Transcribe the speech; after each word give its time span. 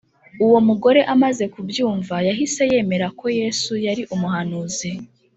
Uwo 0.45 0.59
mugore 0.67 1.01
amaze 1.13 1.43
kubyumva, 1.53 2.15
yahise 2.27 2.61
yemera 2.71 3.07
ko 3.19 3.25
Yesu 3.39 3.73
yari 3.85 4.03
umuhanuzi 4.15 4.91